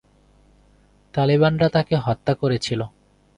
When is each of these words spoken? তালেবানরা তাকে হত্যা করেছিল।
তালেবানরা 1.13 1.67
তাকে 1.69 1.95
হত্যা 1.97 2.33
করেছিল। 2.33 2.81